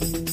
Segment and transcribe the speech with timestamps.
[0.00, 0.18] Hallelujah.
[0.18, 0.27] You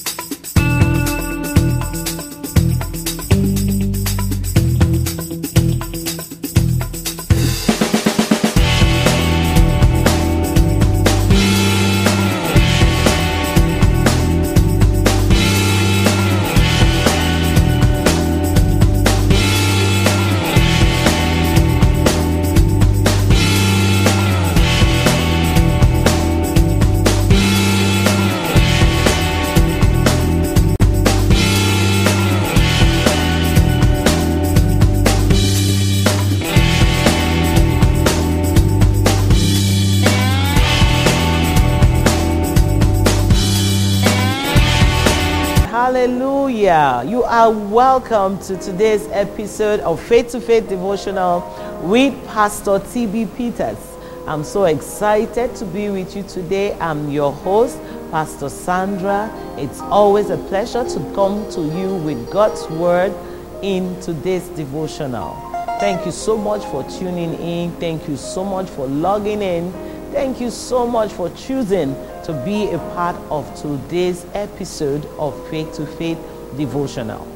[47.50, 51.42] welcome to today's episode of Faith to Faith Devotional
[51.84, 53.78] with Pastor TB Peters.
[54.26, 56.74] I'm so excited to be with you today.
[56.80, 59.30] I'm your host, Pastor Sandra.
[59.58, 63.14] It's always a pleasure to come to you with God's Word
[63.62, 65.36] in today's devotional.
[65.80, 67.72] Thank you so much for tuning in.
[67.74, 69.72] Thank you so much for logging in.
[70.12, 75.74] Thank you so much for choosing to be a part of today's episode of Faith
[75.74, 76.18] to Faith
[76.58, 77.35] Devotional.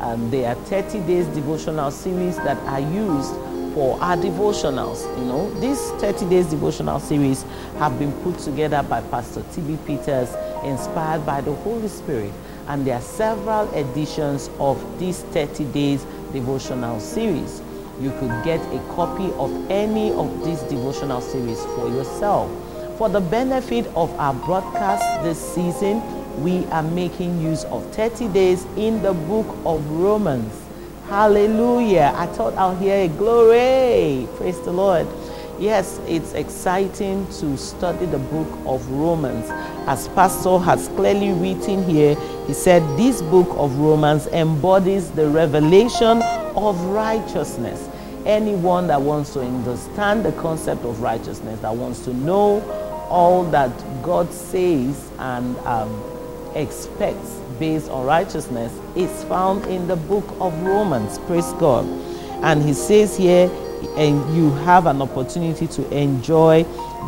[0.00, 3.34] Um, there are 30 days devotional series that are used
[3.74, 5.02] for our devotionals.
[5.18, 7.42] You know, these 30 days devotional series
[7.78, 10.32] have been put together by Pastor TB Peters,
[10.64, 12.32] inspired by the Holy Spirit.
[12.68, 17.60] And there are several editions of these 30 days devotional series.
[18.00, 22.50] You could get a copy of any of these devotional series for yourself.
[22.98, 26.00] For the benefit of our broadcast this season,
[26.38, 30.52] we are making use of 30 days in the book of Romans.
[31.08, 32.12] Hallelujah.
[32.16, 34.26] I thought I'll hear a glory.
[34.36, 35.06] Praise the Lord.
[35.58, 39.46] Yes, it's exciting to study the book of Romans.
[39.86, 46.22] As Pastor has clearly written here, he said this book of Romans embodies the revelation
[46.56, 47.88] of righteousness.
[48.26, 52.60] Anyone that wants to understand the concept of righteousness, that wants to know
[53.08, 53.70] all that
[54.02, 56.13] God says and um,
[56.54, 61.18] expects based on righteousness is found in the book of Romans.
[61.20, 61.86] Praise God.
[62.42, 63.50] And he says here,
[63.96, 66.64] and you have an opportunity to enjoy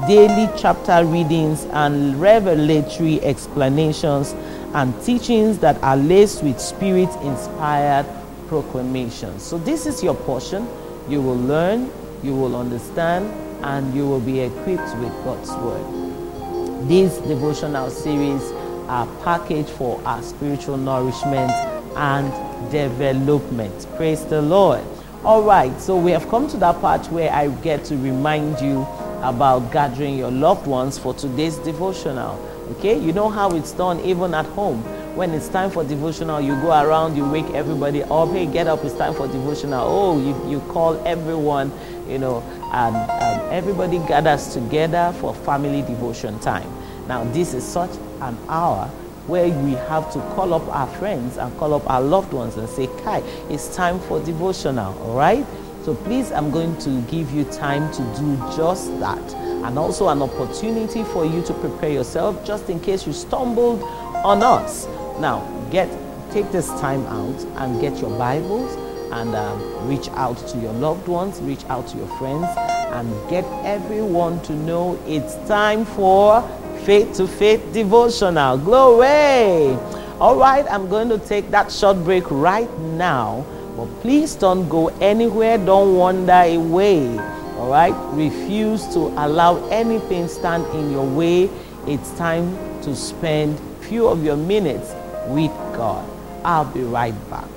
[0.06, 4.34] daily chapter readings and revelatory explanations
[4.74, 8.06] and teachings that are laced with spirit inspired
[8.48, 9.42] proclamations.
[9.42, 10.68] So, this is your portion.
[11.08, 11.90] You will learn,
[12.22, 13.26] you will understand,
[13.64, 16.88] and you will be equipped with God's Word.
[16.88, 18.42] This devotional series
[18.88, 21.50] are packaged for our spiritual nourishment
[21.96, 22.30] and
[22.70, 23.86] development.
[23.96, 24.84] Praise the Lord.
[25.24, 28.86] All right, so we have come to that part where I get to remind you
[29.22, 32.40] about gathering your loved ones for today's devotional.
[32.72, 34.82] Okay, you know how it's done even at home.
[35.16, 38.28] When it's time for devotional, you go around, you wake everybody up.
[38.30, 38.84] Hey, get up!
[38.84, 39.82] It's time for devotional.
[39.88, 41.72] Oh, you, you call everyone,
[42.06, 42.42] you know,
[42.72, 46.70] and um, everybody gathers together for family devotion time.
[47.08, 48.88] Now, this is such an hour
[49.26, 52.68] where we have to call up our friends and call up our loved ones and
[52.68, 53.18] say, Kai,
[53.50, 55.44] it's time for devotional, all right?
[55.84, 59.34] So please, I'm going to give you time to do just that.
[59.34, 64.42] And also an opportunity for you to prepare yourself just in case you stumbled on
[64.42, 64.86] us.
[65.20, 65.88] Now, get
[66.32, 68.74] take this time out and get your Bibles
[69.12, 73.44] and um, reach out to your loved ones, reach out to your friends, and get
[73.64, 76.42] everyone to know it's time for
[76.86, 78.56] faith to faith devotional.
[78.58, 79.76] Glory!
[80.20, 83.44] All right, I'm going to take that short break right now,
[83.76, 87.18] but please don't go anywhere, don't wander away.
[87.58, 91.50] All right, refuse to allow anything stand in your way.
[91.88, 94.94] It's time to spend few of your minutes
[95.26, 96.08] with God.
[96.44, 97.55] I'll be right back.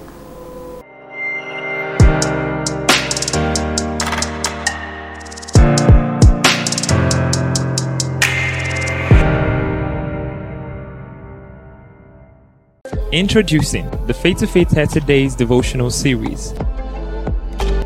[13.12, 16.54] Introducing the Faith to Faith 30 Days devotional series.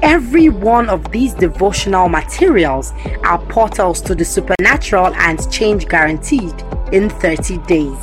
[0.02, 2.92] Every one of these devotional materials
[3.24, 6.54] are portals to the supernatural and change guaranteed
[6.92, 7.98] in 30 days.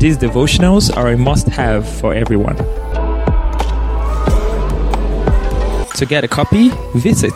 [0.00, 2.56] These devotionals are a must have for everyone.
[5.96, 7.34] To get a copy, visit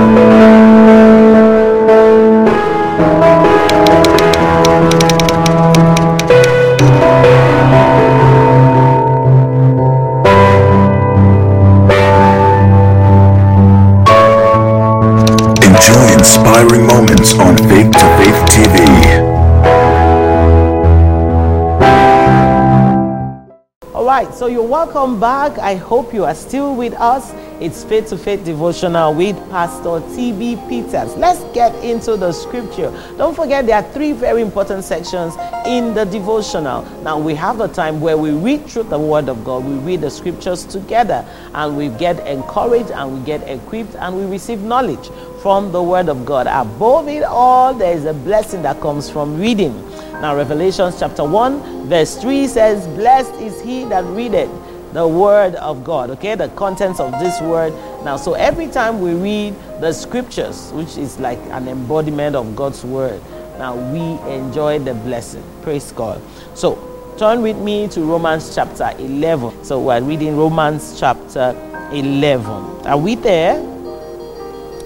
[24.47, 25.59] So you're welcome back.
[25.59, 27.33] I hope you are still with us.
[27.61, 31.17] It's Faith to Faith devotional with Pastor TB Peters.
[31.17, 32.93] Let's get into the scripture.
[33.19, 35.35] Don't forget, there are three very important sections
[35.67, 36.83] in the devotional.
[37.03, 40.03] Now, we have a time where we read through the Word of God, we read
[40.03, 45.11] the scriptures together, and we get encouraged and we get equipped and we receive knowledge
[45.43, 46.47] from the Word of God.
[46.47, 49.75] Above it all, there is a blessing that comes from reading.
[50.21, 54.51] Now, Revelation chapter 1, verse 3 says, Blessed is he that readeth
[54.93, 56.35] the word of God, okay?
[56.35, 57.75] The contents of this word.
[58.03, 62.83] Now, so every time we read the scriptures, which is like an embodiment of God's
[62.83, 63.21] word,
[63.59, 64.01] now we
[64.33, 65.45] enjoy the blessing.
[65.63, 66.23] Praise God.
[66.55, 66.79] So,
[67.19, 69.65] turn with me to Romans chapter 11.
[69.65, 71.55] So, we're reading Romans chapter
[71.93, 72.47] 11.
[72.87, 73.59] Are we there?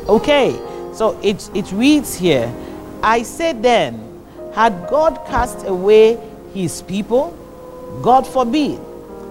[0.08, 0.58] Okay,
[0.92, 2.52] so it, it reads here
[3.02, 4.09] I said then,
[4.54, 6.18] had God cast away
[6.52, 7.36] his people?
[8.02, 8.78] God forbid.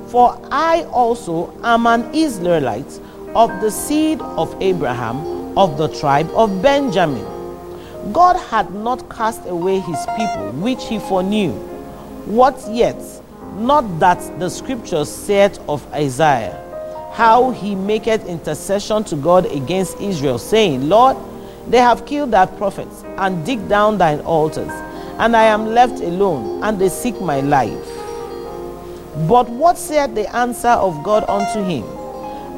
[0.08, 3.00] For I also am an Israelite
[3.36, 7.26] of the seed of Abraham, of the tribe of Benjamin.
[8.12, 11.52] God had not cast away his people, which he foreknew.
[12.26, 13.00] What yet?
[13.58, 16.56] Not that the scriptures said of Isaiah,
[17.14, 21.18] how he maketh intercession to God against Israel, saying, Lord,
[21.68, 24.72] they have killed thy prophets and dig down thine altars,
[25.20, 27.86] and I am left alone, and they seek my life.
[29.28, 31.84] But what said the answer of God unto him?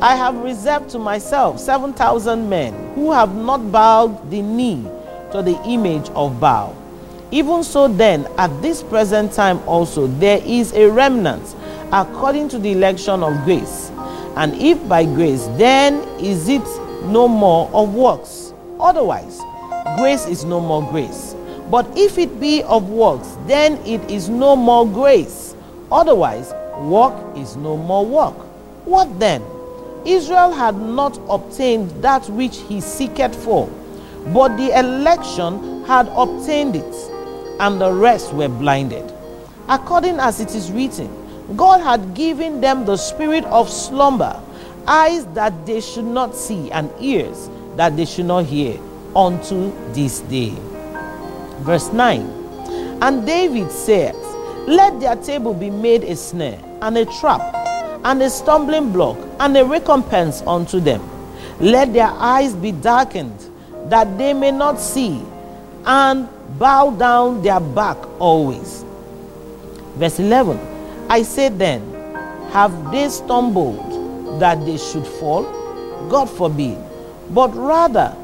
[0.02, 4.84] I have reserved to myself 7,000 men who have not bowed the knee
[5.32, 6.76] to the image of Baal.
[7.32, 11.56] Even so, then, at this present time also, there is a remnant
[11.92, 13.90] according to the election of grace.
[14.36, 16.64] And if by grace, then is it
[17.06, 18.54] no more of works.
[18.80, 19.40] Otherwise,
[19.98, 21.36] grace is no more grace.
[21.72, 25.56] But if it be of works, then it is no more grace.
[25.90, 28.36] Otherwise, work is no more work.
[28.86, 29.42] What then?
[30.04, 33.70] Israel had not obtained that which he seeketh for,
[34.34, 36.96] but the election had obtained it,
[37.60, 39.10] and the rest were blinded.
[39.70, 41.10] According as it is written,
[41.56, 44.42] God had given them the spirit of slumber,
[44.88, 48.78] eyes that they should not see, and ears that they should not hear,
[49.16, 50.54] unto this day.
[51.62, 52.22] Verse 9
[53.02, 54.16] And David said,
[54.68, 57.42] Let their table be made a snare, and a trap,
[58.04, 61.02] and a stumbling block, and a recompense unto them.
[61.60, 63.50] Let their eyes be darkened,
[63.90, 65.22] that they may not see,
[65.86, 66.28] and
[66.58, 68.84] bow down their back always.
[69.96, 70.60] Verse 11
[71.10, 71.82] I said then,
[72.52, 75.44] Have they stumbled that they should fall?
[76.10, 76.78] God forbid.
[77.32, 78.16] But rather,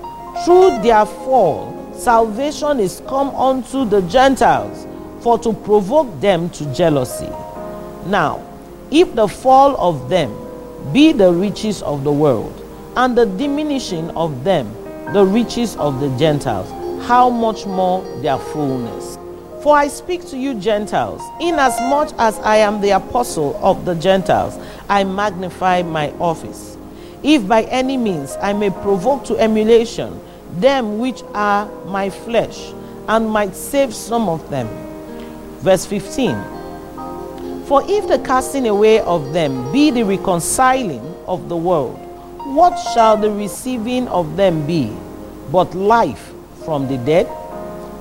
[0.45, 4.88] through their fall, salvation is come unto the Gentiles,
[5.22, 7.30] for to provoke them to jealousy.
[8.06, 8.44] Now,
[8.92, 10.32] if the fall of them
[10.94, 12.54] be the riches of the world,
[12.96, 14.74] and the diminishing of them
[15.14, 16.70] the riches of the Gentiles,
[17.08, 19.18] how much more their fullness?
[19.62, 24.58] For I speak to you, Gentiles, inasmuch as I am the apostle of the Gentiles,
[24.88, 26.77] I magnify my office.
[27.24, 30.22] If by any means I may provoke to emulation
[30.60, 32.74] them which are my flesh,
[33.08, 34.68] and might save some of them.
[35.60, 36.36] Verse 15
[37.66, 41.98] For if the casting away of them be the reconciling of the world,
[42.56, 44.96] what shall the receiving of them be
[45.52, 46.34] but life
[46.66, 47.28] from the dead?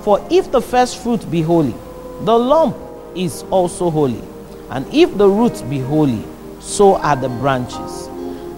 [0.03, 1.75] For if the first fruit be holy,
[2.23, 2.77] the lump
[3.15, 4.23] is also holy.
[4.71, 6.25] And if the root be holy,
[6.61, 8.07] so are the branches.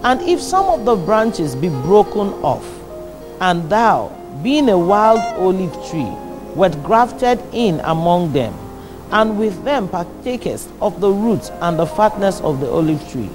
[0.03, 2.78] And if some of the branches be broken off,
[3.39, 4.09] and thou,
[4.43, 6.11] being a wild olive tree,
[6.55, 8.53] wert grafted in among them,
[9.11, 13.29] and with them partakest of the roots and the fatness of the olive tree,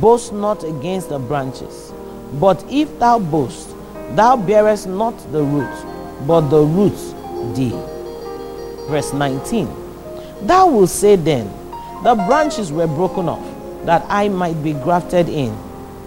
[0.00, 1.92] boast not against the branches.
[2.34, 3.74] But if thou boast,
[4.12, 7.12] thou bearest not the root, but the roots
[7.56, 7.74] thee.
[8.88, 9.68] Verse 19
[10.42, 11.50] Thou wilt say then,
[12.02, 13.44] The branches were broken off,
[13.84, 15.56] that I might be grafted in.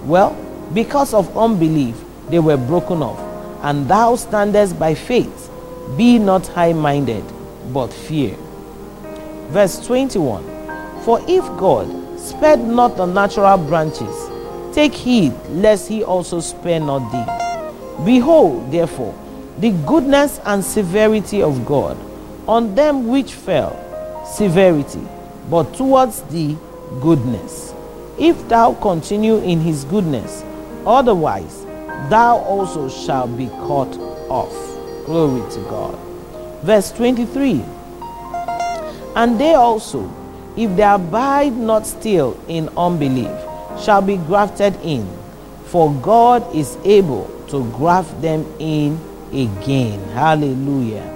[0.07, 0.35] Well,
[0.73, 1.95] because of unbelief,
[2.29, 3.19] they were broken off,
[3.63, 5.49] and thou standest by faith.
[5.97, 7.23] Be not high minded,
[7.71, 8.35] but fear.
[9.49, 10.43] Verse 21
[11.03, 14.29] For if God spared not the natural branches,
[14.75, 18.05] take heed lest he also spare not thee.
[18.05, 19.15] Behold, therefore,
[19.59, 21.97] the goodness and severity of God
[22.47, 23.75] on them which fell,
[24.25, 25.05] severity,
[25.49, 26.57] but towards thee
[27.01, 27.73] goodness.
[28.19, 30.43] If thou continue in his goodness,
[30.85, 31.66] otherwise
[32.09, 33.97] thou also shalt be cut
[34.29, 34.53] off.
[35.05, 35.97] Glory to God.
[36.63, 37.63] Verse 23
[39.15, 40.11] And they also,
[40.55, 43.31] if they abide not still in unbelief,
[43.79, 45.07] shall be grafted in,
[45.65, 48.99] for God is able to graft them in
[49.31, 49.99] again.
[50.09, 51.13] Hallelujah.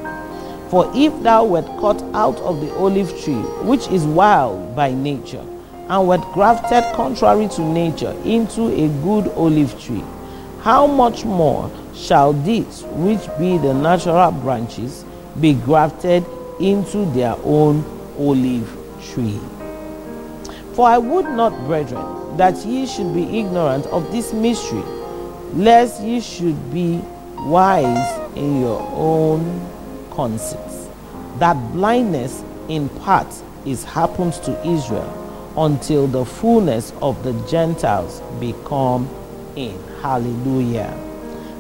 [0.69, 5.43] For if thou wert cut out of the olive tree, which is wild by nature,
[5.89, 10.03] and wert grafted contrary to nature into a good olive tree,
[10.61, 15.03] how much more shall these, which be the natural branches,
[15.39, 16.23] be grafted
[16.59, 17.83] into their own
[18.19, 18.69] olive
[19.11, 19.39] tree?
[20.75, 24.83] For I would not, brethren, that ye should be ignorant of this mystery,
[25.53, 27.01] lest ye should be
[27.39, 29.67] wise in your own
[30.11, 30.87] conceits.
[31.39, 33.33] That blindness in part
[33.65, 35.17] is happened to Israel
[35.57, 39.09] until the fullness of the Gentiles become
[39.55, 39.77] in.
[40.01, 40.93] Hallelujah.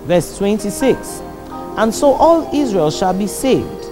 [0.05, 1.21] Verse 26
[1.77, 3.85] And so all Israel shall be saved,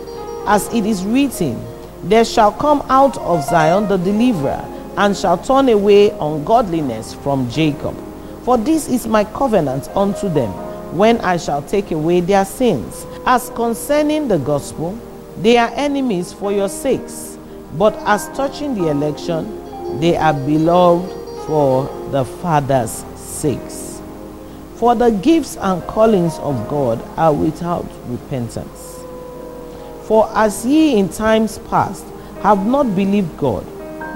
[0.47, 1.59] as it is written,
[2.03, 4.65] There shall come out of Zion the deliverer,
[4.97, 7.95] and shall turn away ungodliness from Jacob.
[8.43, 10.49] For this is my covenant unto them,
[10.97, 13.05] when I shall take away their sins.
[13.25, 14.97] As concerning the gospel,
[15.41, 17.37] they are enemies for your sakes,
[17.77, 21.09] but as touching the election, they are beloved
[21.45, 23.88] for the Father's sakes.
[24.79, 29.03] For the gifts and callings of God are without repentance.
[30.03, 32.05] For as ye in times past
[32.41, 33.65] have not believed God,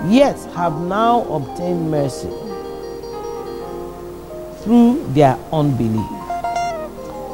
[0.10, 2.30] yet have now obtained mercy
[4.64, 6.10] through their unbelief,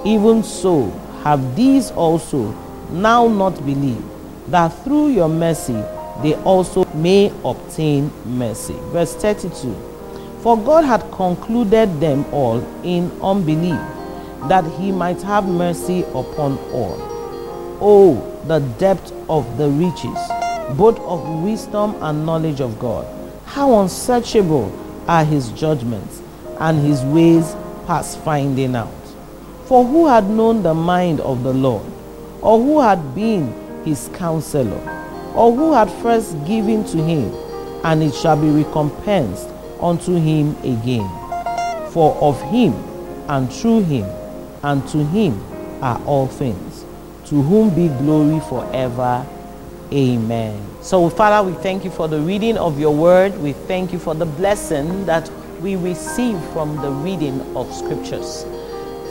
[0.03, 0.89] even so
[1.21, 2.51] have these also
[2.89, 4.03] now not believed,
[4.47, 5.79] that through your mercy
[6.23, 8.75] they also may obtain mercy.
[8.91, 9.88] Verse 32
[10.41, 13.79] For God had concluded them all in unbelief,
[14.47, 16.97] that he might have mercy upon all.
[17.81, 20.17] Oh, the depth of the riches,
[20.77, 23.05] both of wisdom and knowledge of God!
[23.43, 24.71] How unsearchable
[25.09, 26.21] are his judgments,
[26.61, 27.53] and his ways
[27.85, 28.87] past finding out.
[29.65, 31.85] For who had known the mind of the Lord,
[32.41, 34.79] or who had been his counselor,
[35.35, 37.33] or who had first given to him,
[37.83, 39.49] and it shall be recompensed
[39.81, 41.09] unto him again?
[41.91, 42.73] For of him,
[43.27, 44.05] and through him,
[44.63, 45.41] and to him
[45.81, 46.85] are all things,
[47.25, 49.25] to whom be glory forever.
[49.91, 50.65] Amen.
[50.81, 53.37] So, Father, we thank you for the reading of your word.
[53.39, 55.29] We thank you for the blessing that
[55.61, 58.45] we receive from the reading of scriptures.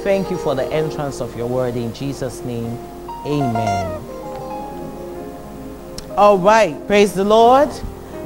[0.03, 2.79] Thank you for the entrance of your word in Jesus' name.
[3.27, 4.01] Amen.
[6.17, 7.69] All right, praise the Lord.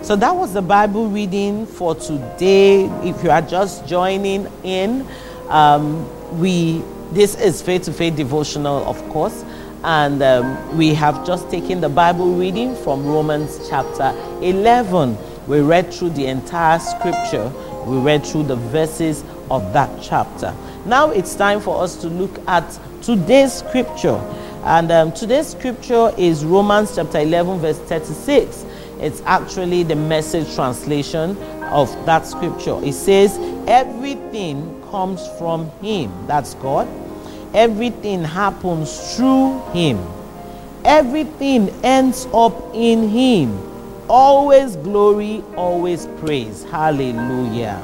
[0.03, 2.87] So that was the Bible reading for today.
[3.05, 5.07] If you are just joining in,
[5.49, 6.83] um, we
[7.13, 9.45] this is faith to faith devotional, of course,
[9.85, 15.17] and um, we have just taken the Bible reading from Romans chapter 11.
[15.47, 17.53] We read through the entire scripture.
[17.87, 20.53] We read through the verses of that chapter.
[20.85, 22.65] Now it's time for us to look at
[23.03, 24.21] today's scripture.
[24.65, 28.67] And um, today's scripture is Romans chapter 11, verse 36.
[29.03, 31.37] It's actually the message translation
[31.73, 32.79] of that scripture.
[32.85, 36.87] It says, Everything comes from Him, that's God.
[37.53, 39.99] Everything happens through Him.
[40.85, 43.59] Everything ends up in Him.
[44.09, 46.65] Always glory, always praise.
[46.65, 47.83] Hallelujah.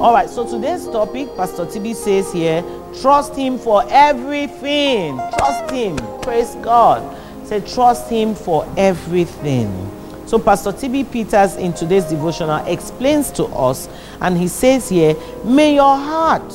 [0.00, 2.64] All right, so today's topic, Pastor TB says here,
[3.00, 5.16] trust Him for everything.
[5.36, 5.96] Trust Him.
[6.22, 7.16] Praise God.
[7.46, 9.97] Say, trust Him for everything.
[10.28, 13.88] So, Pastor TB Peters in today's devotional explains to us,
[14.20, 16.52] and he says here, May your heart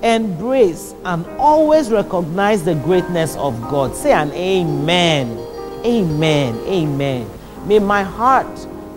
[0.00, 3.96] embrace and always recognize the greatness of God.
[3.96, 5.36] Say an amen.
[5.84, 6.54] Amen.
[6.68, 7.28] Amen.
[7.64, 8.46] May my heart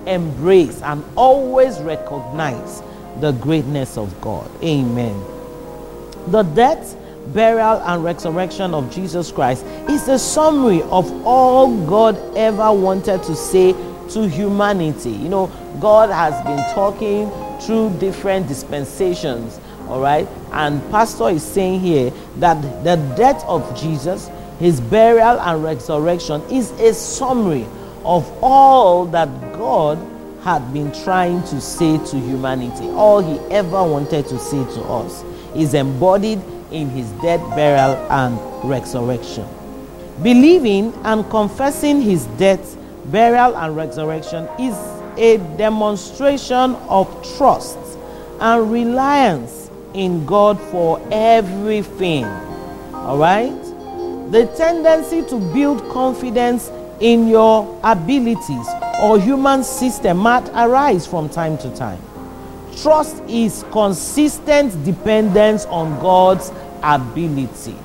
[0.05, 2.83] embrace and always recognize
[3.21, 4.47] the greatness of God.
[4.63, 5.19] Amen.
[6.27, 6.95] The death,
[7.33, 13.35] burial, and resurrection of Jesus Christ is a summary of all God ever wanted to
[13.35, 13.73] say
[14.11, 15.11] to humanity.
[15.11, 15.47] You know,
[15.79, 17.29] God has been talking
[17.61, 20.27] through different dispensations, all right?
[20.51, 26.71] And Pastor is saying here that the death of Jesus, his burial and resurrection is
[26.79, 27.65] a summary
[28.03, 29.97] of all that God
[30.43, 32.87] had been trying to say to humanity.
[32.89, 35.23] All he ever wanted to say to us
[35.55, 38.39] is embodied in his death, burial, and
[38.69, 39.47] resurrection.
[40.23, 42.77] Believing and confessing his death,
[43.11, 44.75] burial, and resurrection is
[45.17, 47.77] a demonstration of trust
[48.39, 52.25] and reliance in God for everything.
[52.93, 53.55] All right?
[54.31, 58.67] The tendency to build confidence in your abilities
[59.01, 62.01] or human system might arise from time to time.
[62.81, 66.51] Trust is consistent dependence on God's
[66.83, 67.75] ability.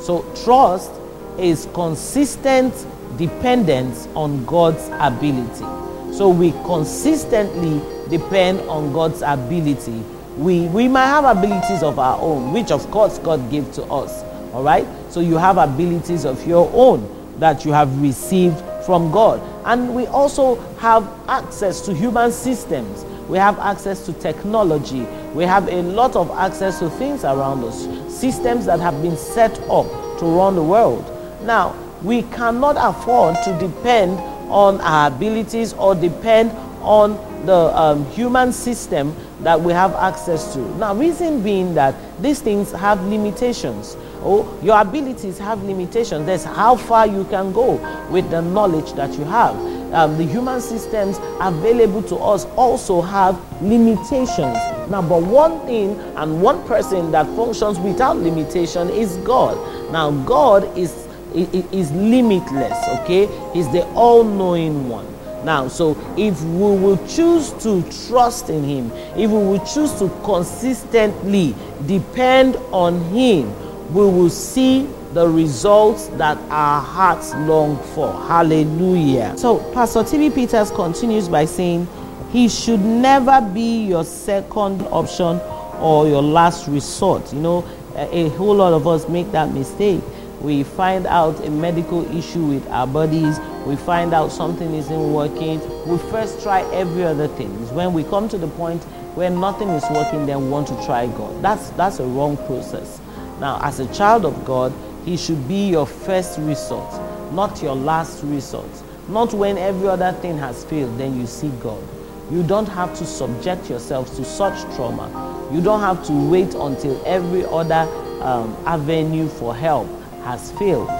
[0.00, 0.90] So, trust
[1.38, 2.74] is consistent
[3.18, 6.14] dependence on God's ability.
[6.14, 10.02] So, we consistently depend on God's ability.
[10.36, 14.22] We, we might have abilities of our own, which of course God gave to us.
[14.54, 14.86] All right?
[15.10, 19.40] So, you have abilities of your own that you have received from God.
[19.64, 23.04] And we also have access to human systems.
[23.28, 25.02] We have access to technology.
[25.34, 27.82] We have a lot of access to things around us,
[28.12, 29.86] systems that have been set up
[30.18, 31.04] to run the world.
[31.42, 34.18] Now, we cannot afford to depend
[34.50, 36.50] on our abilities or depend
[36.82, 37.12] on
[37.46, 40.60] the um, human system that we have access to.
[40.78, 43.96] Now, reason being that these things have limitations.
[44.20, 46.26] Oh, your abilities have limitations.
[46.26, 47.76] That's how far you can go
[48.10, 49.54] with the knowledge that you have.
[49.92, 54.58] Um, the human systems available to us also have limitations.
[54.90, 59.56] Now, but one thing and one person that functions without limitation is God.
[59.92, 62.76] Now, God is is limitless.
[63.00, 65.06] Okay, He's the all-knowing one.
[65.44, 70.08] Now, so if we will choose to trust in Him, if we will choose to
[70.24, 71.54] consistently
[71.86, 73.52] depend on Him,
[73.94, 78.12] we will see the results that our hearts long for.
[78.26, 79.34] Hallelujah.
[79.38, 80.30] So, Pastor T.B.
[80.30, 81.88] Peters continues by saying,
[82.30, 85.40] He should never be your second option
[85.80, 87.32] or your last resort.
[87.32, 90.02] You know, a whole lot of us make that mistake.
[90.40, 95.60] We find out a medical issue with our bodies, we find out something isn't working.
[95.86, 97.54] We first try every other thing.
[97.62, 98.82] It's when we come to the point
[99.14, 101.42] where nothing is working, then we want to try God.
[101.42, 103.00] That's, that's a wrong process.
[103.40, 104.72] Now, as a child of God,
[105.04, 106.90] He should be your first resort,
[107.32, 108.70] not your last resort.
[109.08, 111.82] Not when every other thing has failed, then you see God.
[112.30, 115.10] You don't have to subject yourself to such trauma.
[115.52, 117.86] You don't have to wait until every other
[118.22, 119.88] um, avenue for help
[120.24, 120.90] has failed.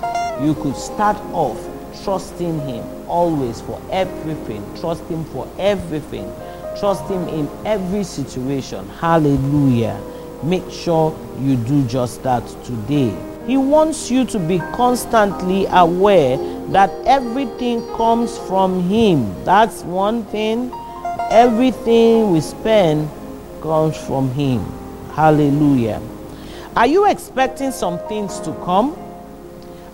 [0.42, 1.58] You could start off
[2.04, 4.64] trusting Him always for everything.
[4.80, 6.32] Trust Him for everything.
[6.78, 8.88] Trust Him in every situation.
[9.00, 10.00] Hallelujah.
[10.42, 13.16] Make sure you do just that today.
[13.46, 16.36] He wants you to be constantly aware
[16.68, 19.44] that everything comes from Him.
[19.44, 20.70] That's one thing.
[21.30, 23.10] Everything we spend
[23.60, 24.64] comes from Him.
[25.14, 26.00] Hallelujah.
[26.76, 28.96] Are you expecting some things to come?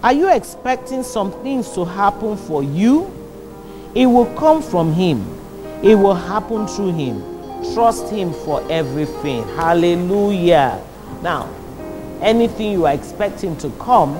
[0.04, 3.10] Are you expecting some things to happen for you?
[3.94, 5.24] It will come from Him,
[5.82, 7.22] it will happen through Him.
[7.72, 9.48] Trust Him for everything.
[9.56, 10.78] Hallelujah.
[11.22, 11.48] Now,
[12.20, 14.12] anything you are expecting to come,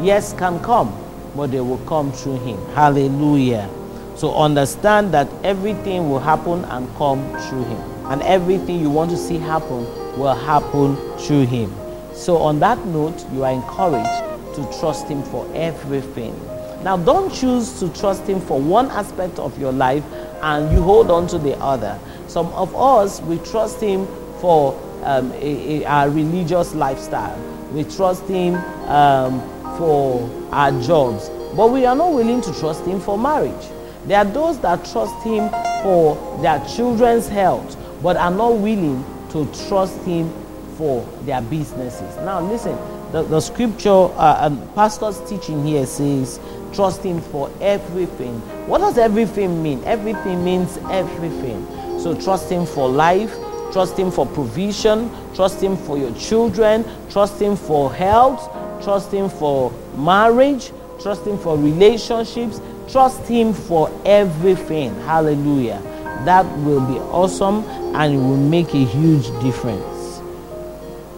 [0.00, 0.96] yes, can come,
[1.36, 2.56] but they will come through Him.
[2.68, 3.68] Hallelujah.
[4.16, 8.06] So understand that everything will happen and come through Him.
[8.06, 9.84] And everything you want to see happen
[10.18, 11.70] will happen through Him.
[12.14, 16.34] So, on that note, you are encouraged to trust Him for everything.
[16.82, 20.04] Now, don't choose to trust Him for one aspect of your life
[20.42, 21.98] and you hold on to the other.
[22.28, 24.06] Some of us, we trust Him
[24.40, 27.38] for um, a, a, our religious lifestyle,
[27.72, 28.54] we trust Him
[28.88, 29.40] um,
[29.78, 33.66] for our jobs, but we are not willing to trust Him for marriage.
[34.06, 35.48] There are those that trust Him
[35.82, 40.30] for their children's health, but are not willing to trust Him
[40.76, 42.16] for their businesses.
[42.18, 42.76] Now, listen,
[43.14, 46.40] the, the scripture uh, and pastor's teaching here says,
[46.72, 48.40] trust him for everything.
[48.66, 49.84] What does everything mean?
[49.84, 51.64] Everything means everything.
[52.00, 53.32] So trust him for life,
[53.72, 58.50] trust him for provision, trust him for your children, trust him for health,
[58.82, 64.92] trust him for marriage, trust him for relationships, trust him for everything.
[65.02, 65.80] Hallelujah.
[66.24, 67.62] That will be awesome
[67.94, 70.20] and it will make a huge difference.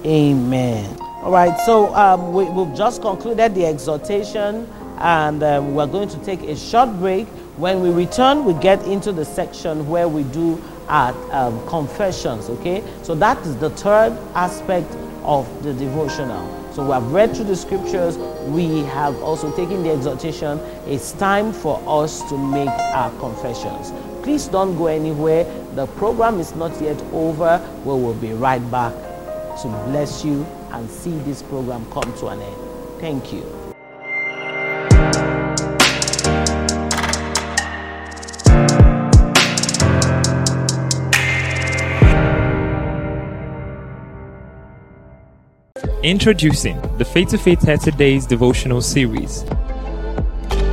[0.05, 1.06] Amen.
[1.27, 4.65] All right, so um, we, have just concluded the exhortation
[4.99, 7.27] and um, we're going to take a short break.
[7.57, 12.81] When we return, we get into the section where we do our um, confessions, okay?
[13.03, 14.89] So that is the third aspect
[15.25, 16.47] of the devotional.
[16.73, 20.61] So we have read through the scriptures, we have also taken the exhortation.
[20.87, 23.93] It's time for us to make our confessions.
[24.23, 25.43] Please don't go anywhere.
[25.75, 27.61] The program is not yet over.
[27.85, 28.95] We will be right back
[29.63, 33.01] to bless you and see this program come to an end.
[33.01, 33.43] Thank you.
[46.03, 49.45] Introducing the Faith to Faith 30 Days devotional series.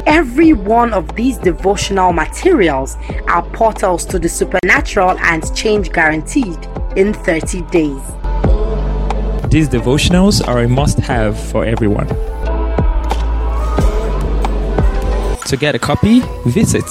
[0.06, 6.60] Every one of these devotional materials are portals to the supernatural and change guaranteed
[6.96, 8.23] in 30 days.
[9.54, 12.08] These devotionals are a must have for everyone.
[15.46, 16.86] To get a copy, visit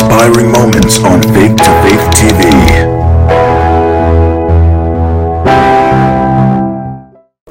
[0.07, 2.87] Inspiring moments on Faith to Faith TV.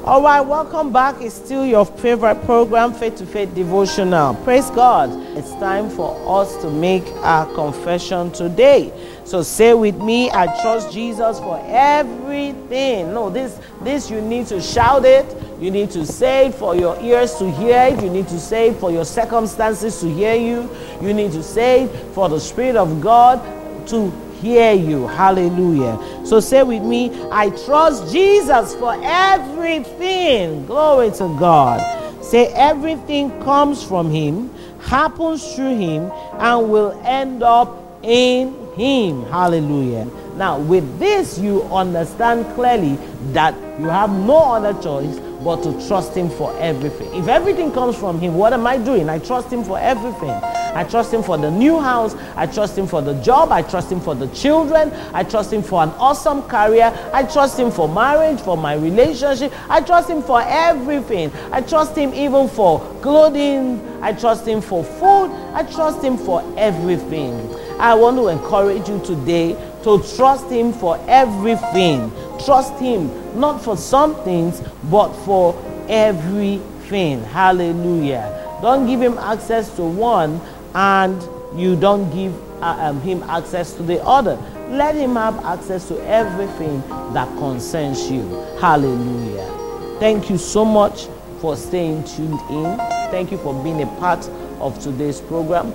[0.06, 1.20] All right, welcome back.
[1.20, 4.34] It's still your favorite program, Faith to Faith Devotional.
[4.36, 5.10] Praise God.
[5.36, 8.90] It's time for us to make our confession today.
[9.24, 13.12] So say with me, I trust Jesus for everything.
[13.12, 15.26] No, this this you need to shout it.
[15.60, 18.02] You need to say it for your ears to hear it.
[18.02, 20.68] You need to say it for your circumstances to hear you.
[21.00, 23.40] You need to say it for the Spirit of God
[23.88, 25.06] to hear you.
[25.06, 25.98] Hallelujah.
[26.26, 30.66] So say with me, I trust Jesus for everything.
[30.66, 31.80] Glory to God.
[32.22, 39.24] Say everything comes from Him, happens through Him, and will end up in Him.
[39.26, 40.06] Hallelujah.
[40.36, 42.98] Now, with this, you understand clearly
[43.32, 47.14] that you have no other choice but to trust Him for everything.
[47.14, 49.08] If everything comes from Him, what am I doing?
[49.08, 50.30] I trust Him for everything.
[50.30, 52.16] I trust Him for the new house.
[52.34, 53.52] I trust Him for the job.
[53.52, 54.92] I trust Him for the children.
[55.14, 56.92] I trust Him for an awesome career.
[57.14, 59.52] I trust Him for marriage, for my relationship.
[59.70, 61.30] I trust Him for everything.
[61.52, 63.80] I trust Him even for clothing.
[64.02, 65.30] I trust Him for food.
[65.54, 67.54] I trust Him for everything.
[67.78, 69.52] I want to encourage you today
[69.84, 72.10] to trust Him for everything.
[72.44, 75.54] Trust Him not for some things, but for
[75.88, 77.22] everything.
[77.24, 78.58] Hallelujah.
[78.62, 80.40] Don't give Him access to one
[80.74, 81.22] and
[81.58, 84.36] you don't give uh, um, Him access to the other.
[84.68, 86.80] Let Him have access to everything
[87.12, 88.28] that concerns you.
[88.60, 89.52] Hallelujah.
[90.00, 91.06] Thank you so much
[91.40, 92.76] for staying tuned in.
[93.10, 94.28] Thank you for being a part
[94.60, 95.72] of today's program.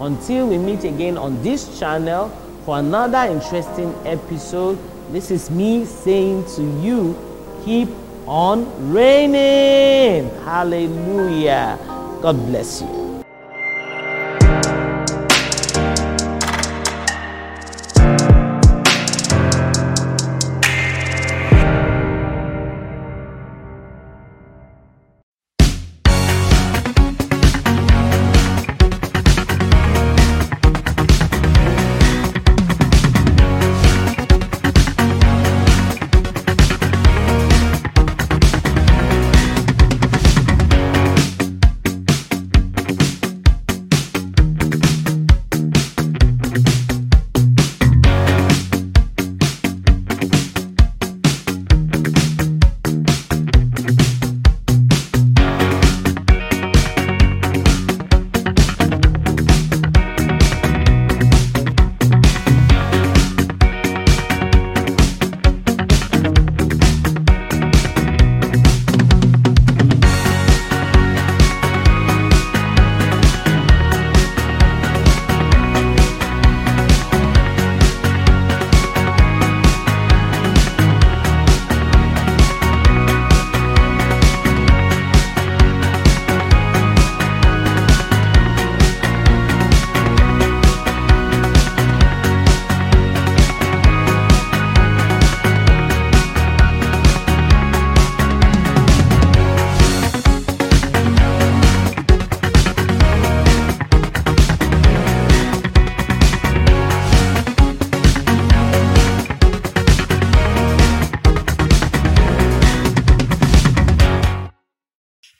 [0.00, 2.28] Until we meet again on this channel
[2.64, 4.78] for another interesting episode,
[5.14, 7.14] this is me saying to you,
[7.64, 7.88] keep
[8.26, 10.28] on reigning.
[10.42, 11.78] Hallelujah.
[12.20, 13.03] God bless you.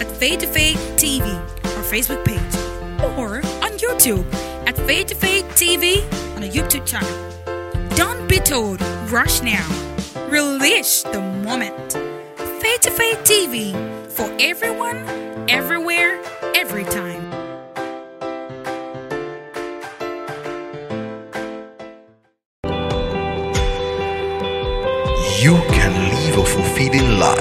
[0.00, 1.22] at Faith to Faith TV,
[1.76, 2.54] our Facebook page,
[3.16, 4.24] or on YouTube
[4.66, 6.02] at Faith to Faith TV
[6.36, 7.08] on a YouTube channel.
[7.94, 8.80] Don't be told,
[9.12, 9.66] rush now.
[10.28, 11.92] Release the moment.
[12.60, 13.72] Faith to Faith TV
[14.10, 15.04] for everyone,
[15.48, 16.20] everywhere,
[16.54, 17.27] every time.
[25.40, 27.38] You can live a fulfilling life.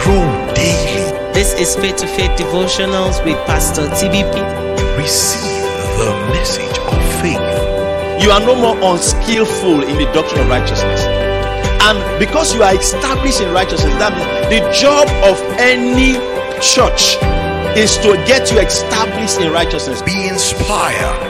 [0.00, 1.04] Grow daily.
[1.34, 4.96] This is Faith to Faith Devotionals with Pastor TBP.
[4.96, 5.60] Receive
[5.98, 8.24] the message of faith.
[8.24, 11.04] you are no more unskillful in the doctrine of righteousness.
[11.84, 16.14] And because you are established in righteousness, that means the job of any
[16.62, 17.18] church
[17.76, 20.00] is to get you established in righteousness.
[20.00, 21.27] Be inspired.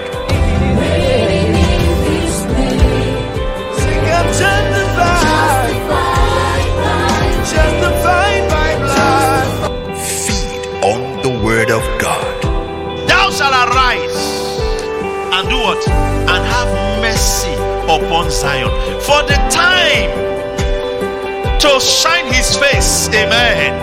[21.58, 23.74] To shine his face, amen.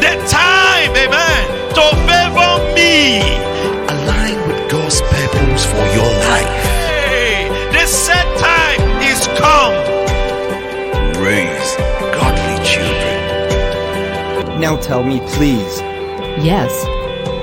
[0.00, 3.18] The time, amen, to favor me.
[3.88, 6.46] Align with God's purpose for your life.
[7.10, 9.74] Hey, the set time is come.
[11.20, 11.74] Raise
[12.14, 14.60] godly children.
[14.60, 15.80] Now tell me, please.
[16.38, 16.84] Yes.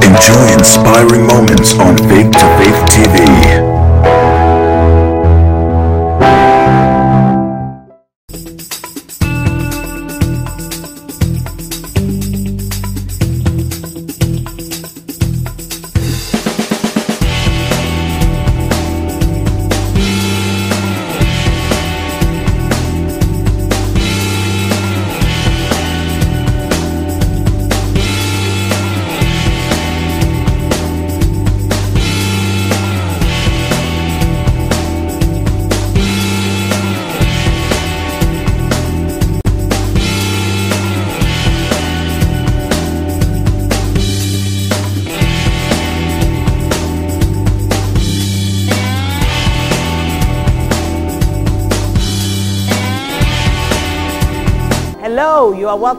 [0.02, 2.51] Enjoy inspiring moments on to Faith TV.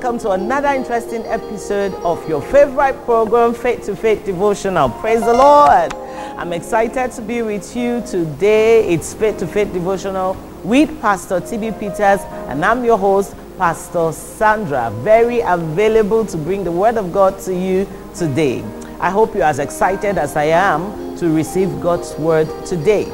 [0.03, 4.89] Welcome to another interesting episode of your favorite program, Faith to Faith Devotional.
[4.89, 5.93] Praise the Lord.
[5.93, 8.85] I'm excited to be with you today.
[8.89, 14.91] It's Faith to Faith Devotional with Pastor TB Peters, and I'm your host, Pastor Sandra.
[15.03, 18.61] Very available to bring the Word of God to you today.
[18.99, 23.05] I hope you're as excited as I am to receive God's Word today.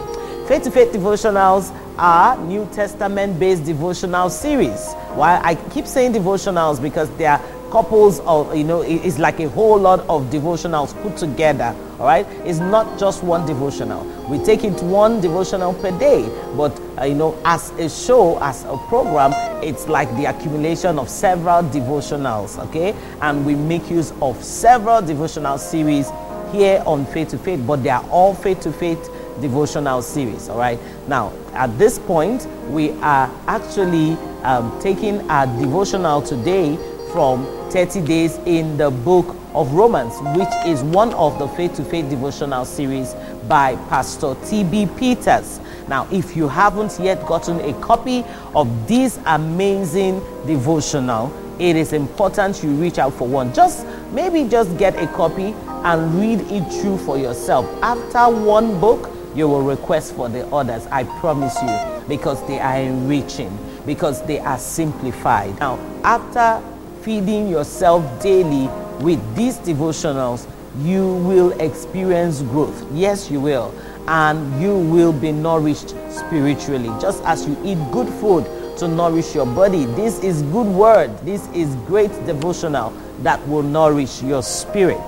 [0.48, 4.96] Faith to Faith Devotionals are New Testament based devotional series.
[5.20, 9.50] Why I keep saying devotionals because they are couples of, you know, it's like a
[9.50, 11.76] whole lot of devotionals put together.
[12.00, 14.06] All right, it's not just one devotional.
[14.30, 16.22] We take it one devotional per day,
[16.56, 21.10] but uh, you know, as a show, as a program, it's like the accumulation of
[21.10, 22.58] several devotionals.
[22.68, 26.10] Okay, and we make use of several devotional series
[26.54, 29.10] here on Faith to Faith, but they are all Faith to Faith
[29.42, 30.48] devotional series.
[30.48, 30.80] All right.
[31.10, 36.78] Now, at this point, we are actually um, taking our devotional today
[37.12, 41.84] from 30 days in the book of Romans, which is one of the faith to
[41.84, 43.14] faith devotional series
[43.48, 44.88] by Pastor T.B.
[44.98, 45.60] Peters.
[45.88, 48.24] Now, if you haven't yet gotten a copy
[48.54, 53.54] of this amazing devotional, it is important you reach out for one.
[53.54, 57.66] Just maybe just get a copy and read it through for yourself.
[57.82, 60.86] After one book, you will request for the others.
[60.88, 65.60] I promise you, because they are enriching, because they are simplified.
[65.60, 66.62] Now, after
[67.02, 68.68] feeding yourself daily
[69.04, 70.48] with these devotionals,
[70.80, 72.86] you will experience growth.
[72.94, 73.74] Yes, you will.
[74.08, 76.90] And you will be nourished spiritually.
[77.00, 78.46] Just as you eat good food
[78.78, 81.16] to nourish your body, this is good word.
[81.20, 85.00] This is great devotional that will nourish your spirit.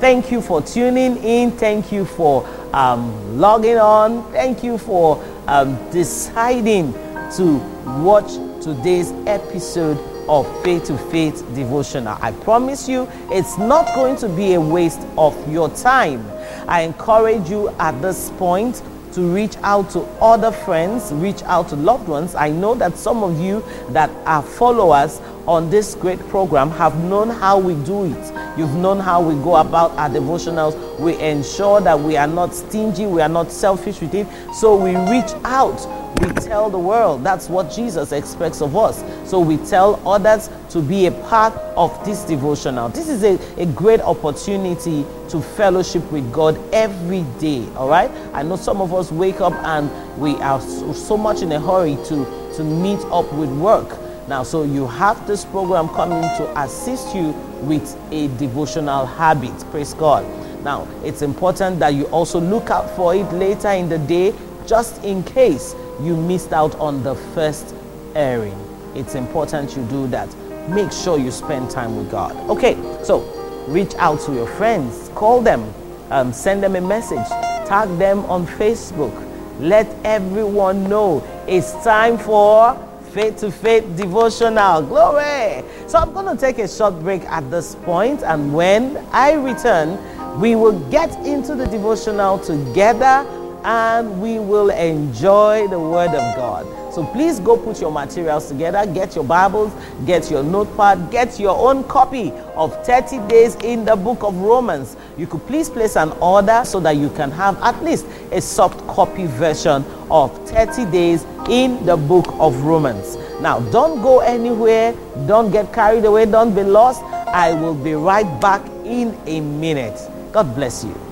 [0.00, 1.52] Thank you for tuning in.
[1.52, 4.30] Thank you for um, logging on.
[4.32, 6.92] Thank you for um, deciding
[7.36, 12.16] to watch today's episode of Faith to Faith devotional.
[12.20, 16.24] I promise you, it's not going to be a waste of your time.
[16.68, 21.76] I encourage you at this point to reach out to other friends, reach out to
[21.76, 22.34] loved ones.
[22.34, 27.28] I know that some of you that are followers on this great program have known
[27.28, 28.58] how we do it.
[28.58, 30.76] You've known how we go about our devotionals.
[31.00, 34.28] We ensure that we are not stingy, we are not selfish with it.
[34.54, 35.78] So we reach out
[36.20, 37.24] we tell the world.
[37.24, 39.02] That's what Jesus expects of us.
[39.28, 42.90] So we tell others to be a part of this devotional.
[42.90, 47.66] This is a, a great opportunity to fellowship with God every day.
[47.74, 48.10] All right.
[48.34, 51.60] I know some of us wake up and we are so, so much in a
[51.60, 53.98] hurry to, to meet up with work.
[54.28, 57.30] Now, so you have this program coming to assist you
[57.62, 59.58] with a devotional habit.
[59.70, 60.24] Praise God.
[60.62, 64.34] Now, it's important that you also look out for it later in the day
[64.66, 67.74] just in case you missed out on the first
[68.14, 68.58] airing.
[68.94, 70.28] It's important you do that.
[70.68, 72.34] Make sure you spend time with God.
[72.50, 73.20] Okay, so
[73.68, 75.72] reach out to your friends, call them,
[76.10, 77.26] um, send them a message,
[77.66, 79.26] tag them on Facebook.
[79.60, 82.78] Let everyone know it's time for
[83.12, 84.82] faith to faith devotional.
[84.82, 85.64] Glory!
[85.86, 89.98] So I'm going to take a short break at this point, and when I return,
[90.40, 93.26] we will get into the devotional together
[93.64, 96.66] and we will enjoy the Word of God.
[96.92, 99.72] So please go put your materials together, get your Bibles,
[100.06, 104.96] get your notepad, get your own copy of 30 Days in the Book of Romans.
[105.16, 108.84] You could please place an order so that you can have at least a soft
[108.88, 113.16] copy version of 30 Days in the Book of Romans.
[113.40, 114.94] Now, don't go anywhere,
[115.26, 117.02] don't get carried away, don't be lost.
[117.02, 119.98] I will be right back in a minute.
[120.32, 121.09] God bless you.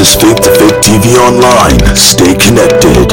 [0.00, 1.96] Is Faith to Faith TV Online.
[1.96, 3.12] Stay connected.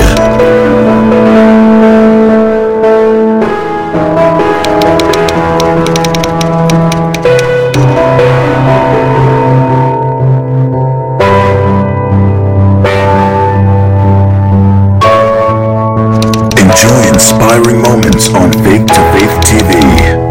[16.60, 20.25] Enjoy inspiring moments on Faith to Faith TV.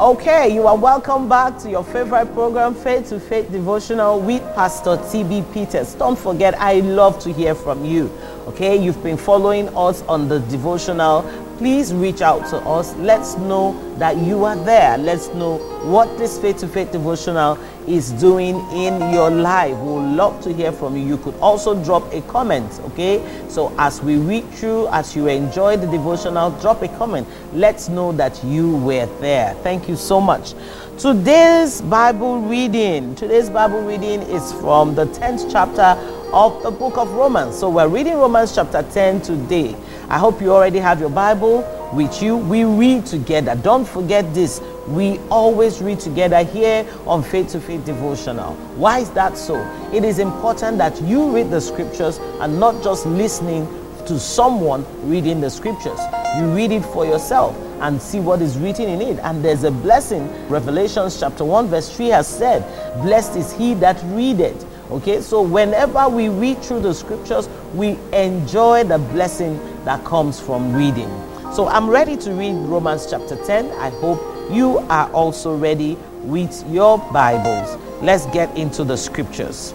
[0.00, 4.96] Okay, you are welcome back to your favorite program, Faith to Faith Devotional with Pastor
[4.96, 5.92] TB Peters.
[5.92, 8.10] Don't forget, I love to hear from you.
[8.46, 11.22] Okay, you've been following us on the devotional.
[11.58, 12.96] Please reach out to us.
[12.96, 14.96] Let's know that you are there.
[14.96, 19.76] Let's know what this Faith to Faith Devotional is doing in your life.
[19.78, 21.04] We would love to hear from you.
[21.04, 22.80] You could also drop a comment.
[22.86, 27.26] Okay, so as we read through, as you enjoy the devotional, drop a comment.
[27.52, 29.54] Let's know that you were there.
[29.62, 30.54] Thank you so much.
[30.98, 33.14] Today's Bible reading.
[33.14, 35.98] Today's Bible reading is from the 10th chapter
[36.32, 37.58] of the book of Romans.
[37.58, 39.74] So we're reading Romans chapter 10 today.
[40.08, 42.36] I hope you already have your Bible with you.
[42.36, 43.54] We read together.
[43.56, 44.60] Don't forget this.
[44.90, 48.54] We always read together here on Faith to Faith Devotional.
[48.74, 49.54] Why is that so?
[49.92, 53.68] It is important that you read the scriptures and not just listening
[54.06, 56.00] to someone reading the scriptures.
[56.36, 59.20] You read it for yourself and see what is written in it.
[59.20, 60.28] And there's a blessing.
[60.48, 62.64] Revelations chapter 1, verse 3 has said,
[63.00, 64.66] Blessed is he that readeth.
[64.90, 70.72] Okay, so whenever we read through the scriptures, we enjoy the blessing that comes from
[70.72, 71.08] reading.
[71.52, 73.70] So I'm ready to read Romans chapter 10.
[73.72, 74.20] I hope
[74.50, 77.76] you are also ready with your Bibles.
[78.02, 79.72] Let's get into the scriptures.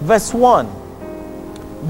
[0.00, 0.66] Verse 1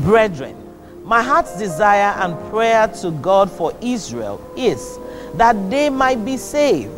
[0.03, 0.57] Brethren,
[1.05, 4.99] my heart's desire and prayer to God for Israel is
[5.35, 6.93] that they might be saved.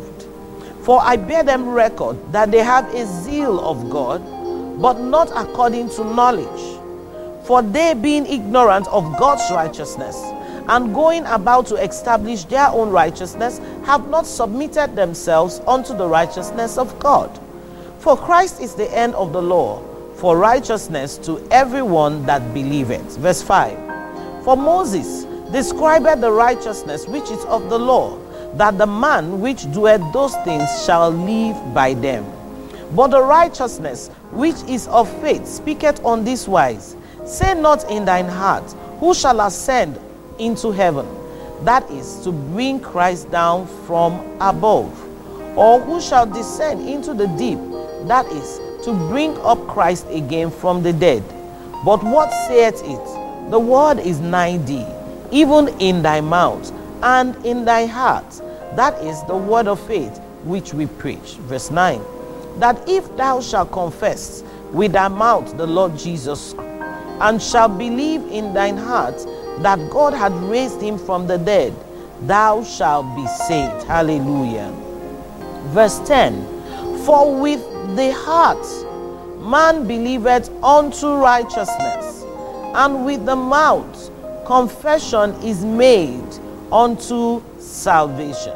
[0.83, 4.21] For I bear them record that they have a zeal of God,
[4.81, 6.79] but not according to knowledge.
[7.45, 10.15] For they, being ignorant of God's righteousness,
[10.67, 16.77] and going about to establish their own righteousness, have not submitted themselves unto the righteousness
[16.77, 17.39] of God.
[17.99, 19.81] For Christ is the end of the law,
[20.15, 23.17] for righteousness to everyone that believeth.
[23.17, 28.17] Verse 5 For Moses described the righteousness which is of the law,
[28.55, 32.25] that the man which doeth those things shall live by them.
[32.95, 36.95] But the righteousness which is of faith speaketh on this wise
[37.25, 38.63] Say not in thine heart,
[38.99, 39.99] Who shall ascend
[40.39, 41.07] into heaven?
[41.63, 44.91] That is to bring Christ down from above.
[45.57, 47.59] Or who shall descend into the deep?
[48.07, 51.23] That is to bring up Christ again from the dead.
[51.83, 53.51] But what saith it?
[53.51, 54.85] The word is nigh thee,
[55.31, 56.71] even in thy mouth
[57.01, 58.29] and in thy heart.
[58.75, 61.35] That is the word of faith which we preach.
[61.47, 62.01] Verse 9
[62.57, 66.53] That if thou shalt confess with thy mouth the Lord Jesus,
[67.21, 69.19] and shalt believe in thine heart
[69.61, 71.73] that God had raised him from the dead,
[72.21, 73.83] thou shalt be saved.
[73.83, 74.73] Hallelujah.
[75.67, 77.61] Verse 10 For with
[77.95, 78.65] the heart
[79.39, 82.23] man believeth unto righteousness,
[82.75, 84.11] and with the mouth
[84.45, 86.27] confession is made
[86.71, 88.55] unto salvation.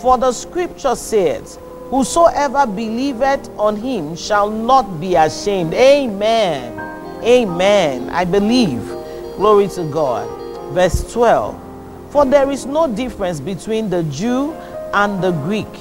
[0.00, 1.58] For the scripture says,
[1.90, 5.72] Whosoever believeth on him shall not be ashamed.
[5.72, 6.78] Amen.
[7.24, 8.10] Amen.
[8.10, 8.97] I believe.
[9.38, 10.28] Glory to God.
[10.72, 12.10] Verse 12.
[12.10, 14.52] For there is no difference between the Jew
[14.92, 15.72] and the Greek.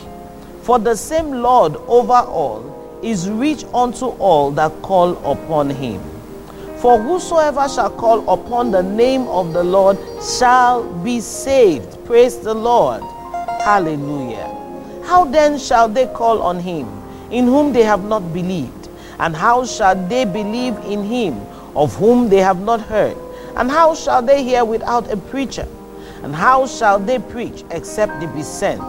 [0.62, 6.00] For the same Lord over all is rich unto all that call upon him.
[6.78, 12.06] For whosoever shall call upon the name of the Lord shall be saved.
[12.06, 13.02] Praise the Lord.
[13.64, 14.54] Hallelujah.
[15.04, 16.88] How then shall they call on him
[17.32, 18.90] in whom they have not believed?
[19.18, 21.42] And how shall they believe in him
[21.76, 23.18] of whom they have not heard?
[23.58, 25.68] And how shall they hear without a preacher?
[26.24, 28.84] And how shall they preach except they be sent?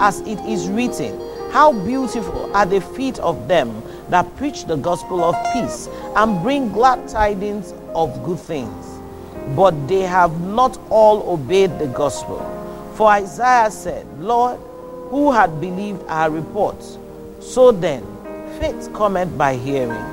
[0.00, 1.18] As it is written,
[1.50, 6.70] How beautiful are the feet of them that preach the gospel of peace and bring
[6.70, 8.86] glad tidings of good things.
[9.56, 12.38] But they have not all obeyed the gospel.
[12.94, 14.60] For Isaiah said, Lord,
[15.10, 16.98] who had believed our reports?
[17.40, 18.04] So then,
[18.60, 20.04] faith cometh by hearing,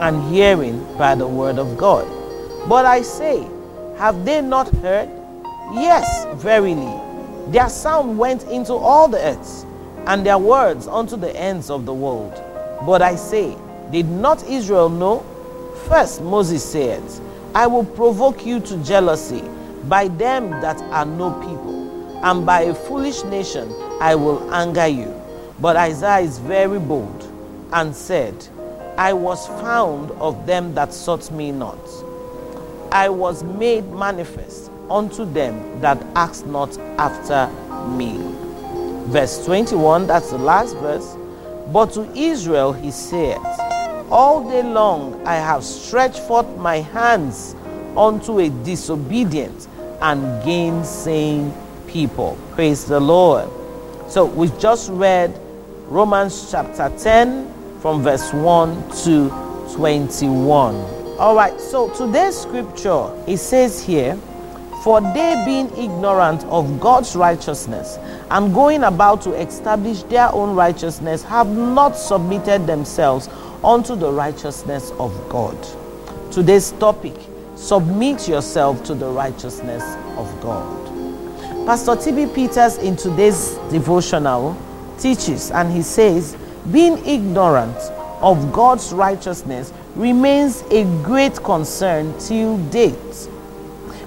[0.00, 2.06] and hearing by the word of God.
[2.68, 3.46] But I say,
[3.98, 5.08] have they not heard?
[5.72, 7.00] Yes, verily.
[7.48, 9.64] Their sound went into all the earths,
[10.06, 12.32] and their words unto the ends of the world.
[12.86, 13.56] But I say,
[13.90, 15.24] did not Israel know?
[15.88, 17.02] First Moses said,
[17.54, 19.42] I will provoke you to jealousy
[19.84, 25.14] by them that are no people, and by a foolish nation I will anger you.
[25.60, 27.30] But Isaiah is very bold
[27.72, 28.34] and said,
[28.96, 31.78] I was found of them that sought me not.
[32.94, 37.48] I was made manifest unto them that asked not after
[37.88, 38.16] me.
[39.06, 41.16] Verse 21, that's the last verse.
[41.72, 43.38] But to Israel he said,
[44.12, 47.56] All day long I have stretched forth my hands
[47.96, 49.66] unto a disobedient
[50.00, 51.52] and gainsaying
[51.88, 52.38] people.
[52.52, 53.50] Praise the Lord.
[54.06, 55.36] So we just read
[55.88, 59.30] Romans chapter 10 from verse 1 to
[59.74, 60.93] 21.
[61.16, 64.16] All right, so today's scripture it says here,
[64.82, 67.98] For they being ignorant of God's righteousness
[68.32, 73.28] and going about to establish their own righteousness have not submitted themselves
[73.62, 75.56] unto the righteousness of God.
[76.32, 77.14] Today's topic
[77.54, 79.84] submit yourself to the righteousness
[80.18, 80.84] of God.
[81.64, 84.56] Pastor TB Peters in today's devotional
[84.98, 86.36] teaches and he says,
[86.72, 87.76] being ignorant
[88.24, 93.28] of God's righteousness remains a great concern till date.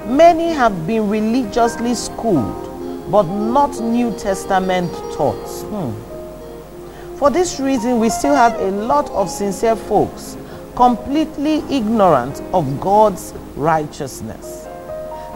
[0.07, 5.36] Many have been religiously schooled, but not New Testament taught.
[5.70, 7.18] Hmm.
[7.18, 10.36] For this reason, we still have a lot of sincere folks
[10.76, 14.65] completely ignorant of God's righteousness.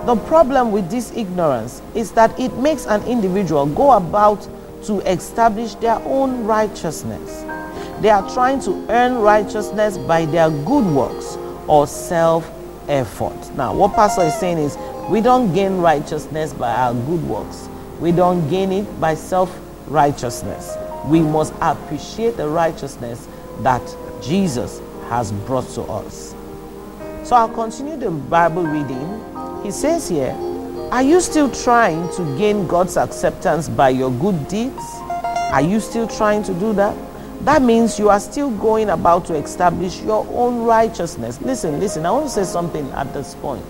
[0.06, 4.42] The problem with this ignorance is that it makes an individual go about
[4.86, 7.61] to establish their own righteousness.
[8.02, 11.38] They are trying to earn righteousness by their good works
[11.68, 12.50] or self
[12.90, 13.56] effort.
[13.56, 14.76] Now, what Pastor is saying is
[15.08, 19.56] we don't gain righteousness by our good works, we don't gain it by self
[19.88, 20.76] righteousness.
[21.06, 23.28] We must appreciate the righteousness
[23.60, 23.82] that
[24.22, 26.34] Jesus has brought to us.
[27.24, 29.24] So I'll continue the Bible reading.
[29.64, 30.36] He says here,
[30.92, 34.82] Are you still trying to gain God's acceptance by your good deeds?
[35.54, 36.96] Are you still trying to do that?
[37.44, 41.42] That means you are still going about to establish your own righteousness.
[41.42, 43.66] Listen, listen, I want to say something at this point.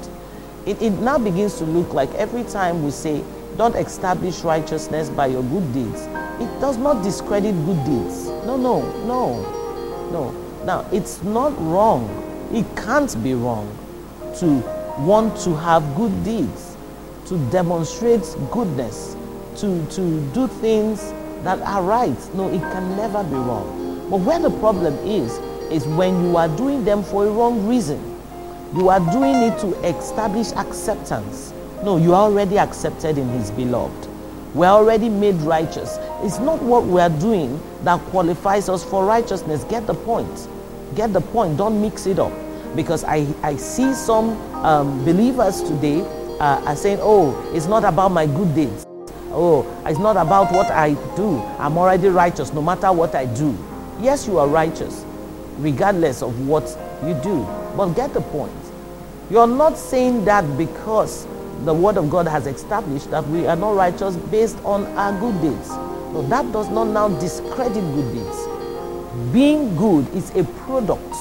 [0.65, 3.23] It, it now begins to look like every time we say,
[3.55, 6.01] don't establish righteousness by your good deeds,
[6.41, 8.25] it does not discredit good deeds.
[8.45, 10.31] No, no, no, no.
[10.65, 12.09] Now, it's not wrong.
[12.51, 13.69] It can't be wrong
[14.39, 14.47] to
[14.99, 16.75] want to have good deeds,
[17.27, 19.15] to demonstrate goodness,
[19.57, 21.13] to, to do things
[21.43, 22.35] that are right.
[22.35, 24.07] No, it can never be wrong.
[24.09, 25.37] But where the problem is,
[25.71, 27.99] is when you are doing them for a wrong reason.
[28.75, 31.53] You are doing it to establish acceptance.
[31.83, 34.07] No, you are already accepted in His beloved.
[34.53, 35.97] We're already made righteous.
[36.23, 39.63] It's not what we are doing that qualifies us for righteousness.
[39.65, 40.47] Get the point.
[40.95, 41.57] Get the point.
[41.57, 42.33] Don't mix it up.
[42.75, 44.31] Because I, I see some
[44.63, 46.01] um, believers today
[46.39, 48.85] uh, are saying, oh, it's not about my good deeds.
[49.33, 51.39] Oh, it's not about what I do.
[51.57, 53.57] I'm already righteous no matter what I do.
[53.99, 55.05] Yes, you are righteous,
[55.57, 56.63] regardless of what
[57.05, 57.45] you do.
[57.77, 58.51] But get the point.
[59.29, 61.25] You're not saying that because
[61.63, 65.41] the Word of God has established that we are not righteous based on our good
[65.41, 65.69] deeds.
[65.69, 69.31] No, that does not now discredit good deeds.
[69.31, 71.15] Being good is a product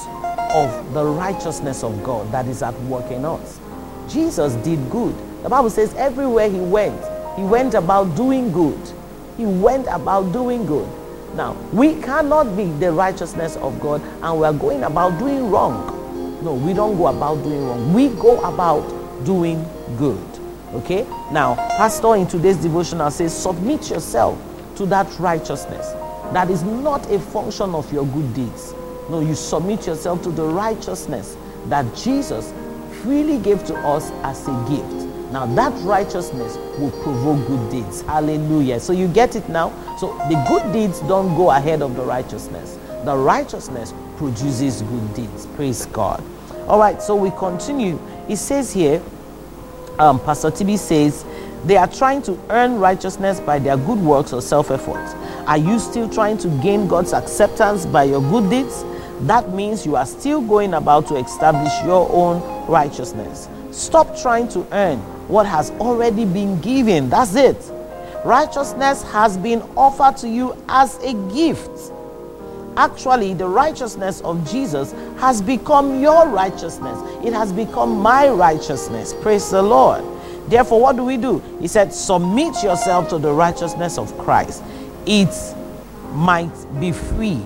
[0.51, 3.59] of the righteousness of God that is at work in us.
[4.09, 5.15] Jesus did good.
[5.43, 6.99] The Bible says everywhere he went,
[7.35, 8.79] he went about doing good.
[9.37, 10.87] He went about doing good.
[11.35, 15.97] Now, we cannot be the righteousness of God and we are going about doing wrong.
[16.43, 17.93] No, we don't go about doing wrong.
[17.93, 18.85] We go about
[19.23, 19.65] doing
[19.97, 20.19] good.
[20.73, 21.03] Okay?
[21.31, 24.37] Now, Pastor in today's devotional says, submit yourself
[24.75, 25.91] to that righteousness.
[26.33, 28.73] That is not a function of your good deeds.
[29.09, 31.35] No, you submit yourself to the righteousness
[31.67, 32.53] that Jesus
[33.01, 35.10] freely gave to us as a gift.
[35.31, 38.01] Now, that righteousness will provoke good deeds.
[38.01, 38.79] Hallelujah.
[38.79, 39.69] So, you get it now?
[39.97, 42.77] So, the good deeds don't go ahead of the righteousness.
[43.05, 45.45] The righteousness produces good deeds.
[45.55, 46.23] Praise God.
[46.67, 47.99] All right, so we continue.
[48.29, 49.01] It says here,
[49.99, 51.25] um, Pastor TB says,
[51.65, 55.15] they are trying to earn righteousness by their good works or self effort.
[55.47, 58.83] Are you still trying to gain God's acceptance by your good deeds?
[59.21, 63.47] That means you are still going about to establish your own righteousness.
[63.71, 65.01] Stop trying to earn
[65.31, 67.09] what has already been given.
[67.09, 67.57] That's it.
[68.25, 71.91] Righteousness has been offered to you as a gift.
[72.77, 76.99] Actually, the righteousness of Jesus has become your righteousness.
[77.25, 79.13] It has become my righteousness.
[79.21, 80.03] Praise the Lord.
[80.47, 81.39] Therefore, what do we do?
[81.59, 84.63] He said, Submit yourself to the righteousness of Christ.
[85.05, 85.33] It
[86.11, 87.41] might be free,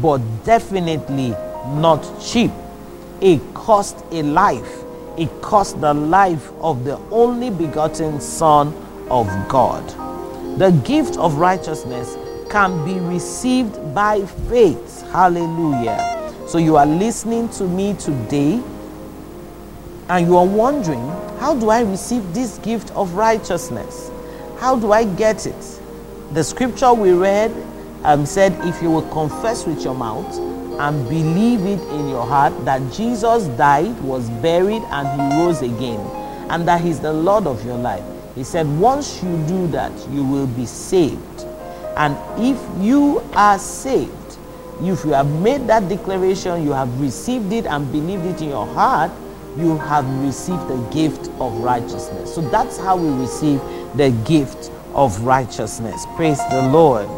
[0.00, 1.30] but definitely
[1.76, 2.50] not cheap.
[3.20, 4.84] It cost a life.
[5.18, 8.72] It cost the life of the only begotten Son
[9.10, 9.84] of God.
[10.58, 12.16] The gift of righteousness
[12.48, 15.02] can be received by faith.
[15.10, 16.32] Hallelujah.
[16.46, 18.62] So you are listening to me today
[20.08, 21.06] and you are wondering,
[21.40, 24.12] how do I receive this gift of righteousness?
[24.58, 25.80] How do I get it?
[26.32, 27.52] The scripture we read
[28.04, 30.38] um, said, if you will confess with your mouth
[30.78, 36.00] and believe it in your heart that Jesus died, was buried, and he rose again,
[36.50, 38.04] and that he's the Lord of your life.
[38.34, 41.44] He said, once you do that, you will be saved.
[41.96, 44.12] And if you are saved,
[44.80, 48.66] if you have made that declaration, you have received it and believed it in your
[48.66, 49.10] heart,
[49.56, 52.32] you have received the gift of righteousness.
[52.32, 53.60] So that's how we receive
[53.96, 56.06] the gift of righteousness.
[56.14, 57.08] Praise the Lord.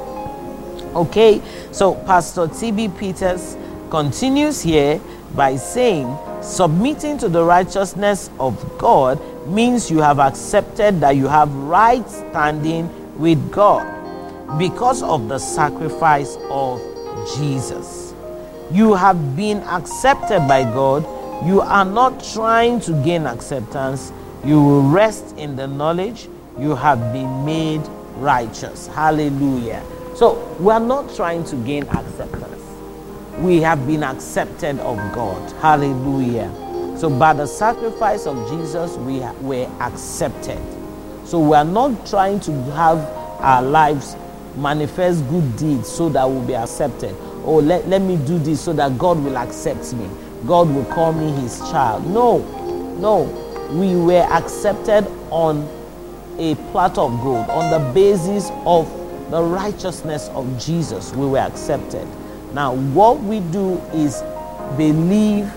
[0.95, 2.89] Okay, so Pastor T.B.
[2.99, 3.57] Peters
[3.91, 5.01] continues here
[5.35, 11.53] by saying, submitting to the righteousness of God means you have accepted that you have
[11.55, 13.87] right standing with God
[14.59, 16.81] because of the sacrifice of
[17.37, 18.13] Jesus.
[18.73, 21.05] You have been accepted by God.
[21.47, 24.13] You are not trying to gain acceptance.
[24.45, 26.29] You will rest in the knowledge
[26.59, 27.83] you have been made
[28.17, 28.89] righteous.
[28.89, 29.83] Hallelujah.
[30.21, 32.63] So we are not trying to gain acceptance.
[33.39, 35.51] We have been accepted of God.
[35.63, 36.53] Hallelujah.
[36.99, 40.61] So by the sacrifice of Jesus, we were accepted.
[41.25, 42.99] So we are not trying to have
[43.41, 44.15] our lives
[44.57, 47.17] manifest good deeds so that we'll be accepted.
[47.43, 50.07] Oh, let, let me do this so that God will accept me.
[50.47, 52.07] God will call me his child.
[52.07, 52.41] No,
[52.99, 53.23] no.
[53.73, 55.67] We were accepted on
[56.37, 59.00] a platter of gold, on the basis of
[59.31, 61.13] the righteousness of Jesus.
[61.15, 62.07] We were accepted.
[62.53, 64.23] Now, what we do is
[64.77, 65.51] believe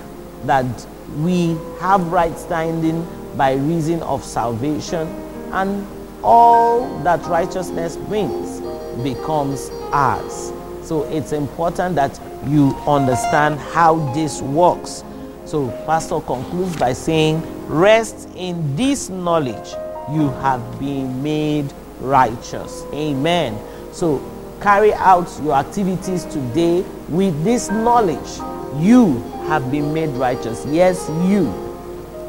[0.45, 5.07] that we have right standing by reason of salvation,
[5.51, 5.87] and
[6.23, 8.61] all that righteousness brings
[9.03, 10.53] becomes ours.
[10.83, 15.03] So it's important that you understand how this works.
[15.45, 19.73] So, Pastor concludes by saying, Rest in this knowledge,
[20.11, 22.83] you have been made righteous.
[22.93, 23.57] Amen.
[23.91, 24.21] So,
[24.61, 28.39] carry out your activities today with this knowledge.
[28.81, 30.65] You have been made righteous.
[30.67, 31.51] Yes, you.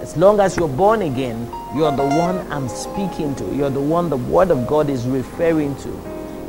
[0.00, 3.54] As long as you're born again, you're the one I'm speaking to.
[3.54, 6.00] You're the one the Word of God is referring to.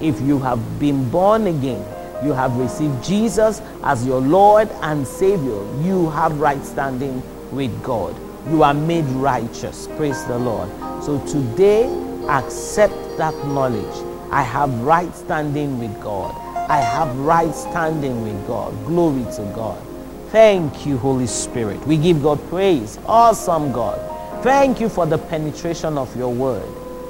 [0.01, 1.83] If you have been born again,
[2.23, 8.15] you have received Jesus as your Lord and Savior, you have right standing with God.
[8.49, 9.87] You are made righteous.
[9.95, 10.69] Praise the Lord.
[11.03, 11.85] So today,
[12.29, 13.95] accept that knowledge.
[14.31, 16.35] I have right standing with God.
[16.69, 18.73] I have right standing with God.
[18.85, 19.81] Glory to God.
[20.29, 21.79] Thank you, Holy Spirit.
[21.85, 22.97] We give God praise.
[23.05, 23.99] Awesome God.
[24.43, 26.67] Thank you for the penetration of your word.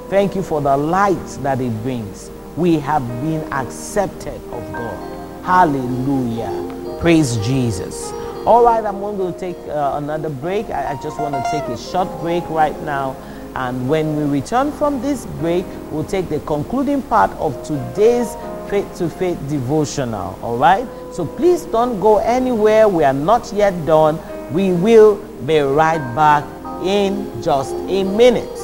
[0.08, 2.30] Thank you for the light that it brings.
[2.56, 5.44] We have been accepted of God.
[5.44, 6.98] Hallelujah.
[7.00, 8.12] Praise Jesus.
[8.46, 10.70] All right, I'm going to take uh, another break.
[10.70, 13.16] I, I just want to take a short break right now.
[13.56, 18.36] And when we return from this break, we'll take the concluding part of today's
[18.68, 20.38] faith to faith devotional.
[20.42, 20.86] All right?
[21.10, 22.86] So please don't go anywhere.
[22.86, 24.20] We are not yet done.
[24.52, 26.44] We will be right back
[26.84, 28.58] in just a minute.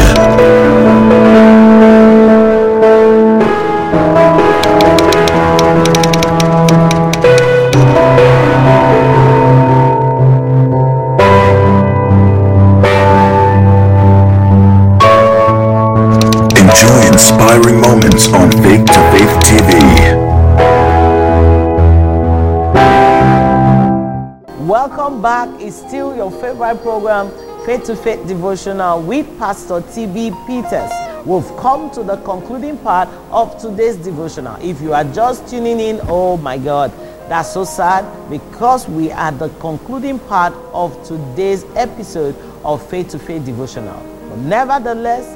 [26.57, 27.31] Still program,
[27.67, 30.91] Faith to Faith Devotional with Pastor TB Peters.
[31.27, 34.57] We've come to the concluding part of today's devotional.
[34.63, 36.93] If you are just tuning in, oh my God,
[37.29, 42.35] that's so sad because we are the concluding part of today's episode
[42.65, 44.01] of Faith to Faith Devotional.
[44.31, 45.35] But nevertheless,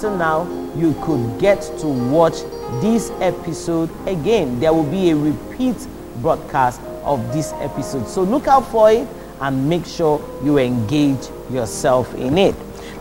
[0.00, 2.40] to now, you could get to watch
[2.80, 4.58] this episode again.
[4.58, 5.76] There will be a repeat
[6.16, 8.08] broadcast of this episode.
[8.08, 9.06] So look out for it
[9.40, 12.54] and make sure you engage yourself in it.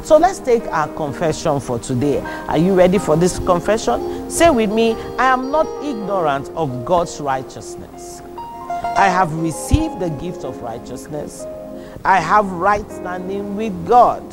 [0.04, 2.22] So let's take our confession for today.
[2.48, 4.30] Are you ready for this confession?
[4.32, 8.22] Say with me I am not ignorant of God's righteousness.
[8.84, 11.46] I have received the gift of righteousness.
[12.06, 14.24] I have right standing with God.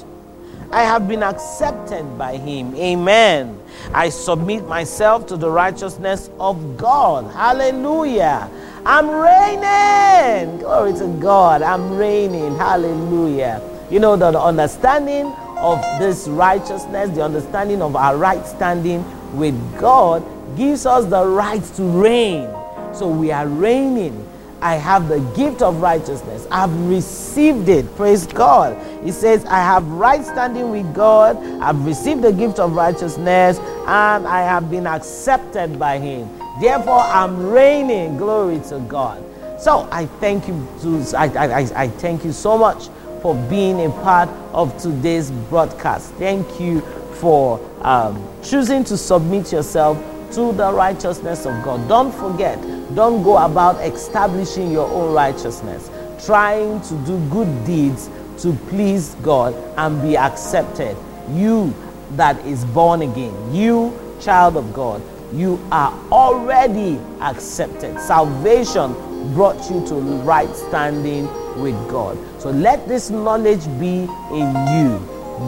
[0.76, 2.74] I have been accepted by Him.
[2.74, 3.58] Amen.
[3.94, 7.32] I submit myself to the righteousness of God.
[7.32, 8.50] Hallelujah.
[8.84, 10.58] I'm reigning.
[10.58, 11.62] Glory to God.
[11.62, 12.56] I'm reigning.
[12.56, 13.62] Hallelujah.
[13.90, 19.02] You know, the understanding of this righteousness, the understanding of our right standing
[19.34, 20.22] with God
[20.58, 22.50] gives us the right to reign.
[22.92, 24.25] So we are reigning
[24.66, 26.44] I have the gift of righteousness.
[26.50, 27.94] I've received it.
[27.94, 28.76] Praise God.
[29.04, 31.36] He says, I have right standing with God.
[31.62, 36.28] I've received the gift of righteousness and I have been accepted by Him.
[36.60, 38.16] Therefore, I'm reigning.
[38.16, 39.22] Glory to God.
[39.60, 40.66] So I thank you.
[40.82, 42.88] To, I, I, I thank you so much
[43.22, 46.10] for being a part of today's broadcast.
[46.14, 46.80] Thank you
[47.20, 49.96] for um, choosing to submit yourself
[50.32, 51.88] to the righteousness of God.
[51.88, 52.60] Don't forget,
[52.94, 55.90] don't go about establishing your own righteousness,
[56.24, 60.96] trying to do good deeds to please God and be accepted.
[61.30, 61.74] You
[62.12, 65.02] that is born again, you child of God,
[65.32, 67.98] you are already accepted.
[68.00, 68.94] Salvation
[69.34, 71.26] brought you to right standing
[71.60, 72.16] with God.
[72.40, 75.00] So let this knowledge be in you.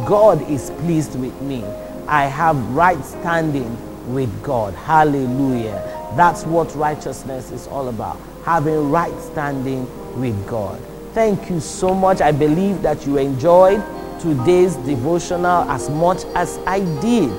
[0.06, 1.64] God is pleased with me.
[2.06, 3.76] I have right standing
[4.14, 4.74] with God.
[4.74, 5.82] Hallelujah.
[6.16, 8.18] That's what righteousness is all about.
[8.44, 9.86] Having right standing
[10.20, 10.80] with God.
[11.12, 12.20] Thank you so much.
[12.20, 13.82] I believe that you enjoyed
[14.20, 17.30] today's devotional as much as I did.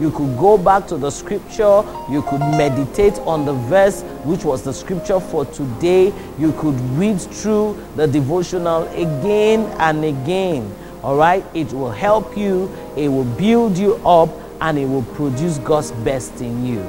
[0.00, 4.62] You could go back to the scripture, you could meditate on the verse, which was
[4.62, 6.12] the scripture for today.
[6.38, 10.74] You could read through the devotional again and again.
[11.02, 14.30] All right, it will help you, it will build you up,
[14.62, 16.80] and it will produce God's best in you.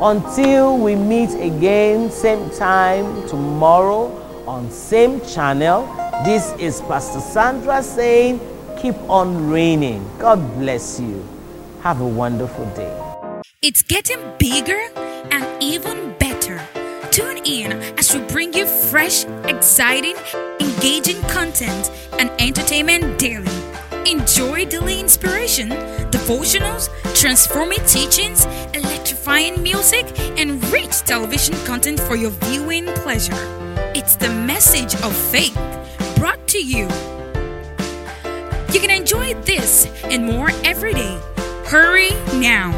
[0.00, 4.06] Until we meet again, same time tomorrow
[4.46, 5.84] on same channel.
[6.24, 8.40] This is Pastor Sandra saying,
[8.80, 10.08] keep on reigning.
[10.18, 11.26] God bless you.
[11.82, 12.94] Have a wonderful day.
[13.62, 14.80] It's getting bigger
[15.32, 16.60] and even better.
[17.10, 20.14] Tune in as we bring you fresh, exciting,
[20.60, 21.90] engaging content
[22.20, 23.50] and entertainment daily.
[24.06, 25.70] Enjoy daily inspiration,
[26.10, 30.06] devotionals, transforming teachings, electrifying music,
[30.38, 33.36] and rich television content for your viewing pleasure.
[33.94, 35.54] It's the message of faith
[36.16, 36.88] brought to you.
[38.72, 41.20] You can enjoy this and more every day.
[41.66, 42.72] Hurry now.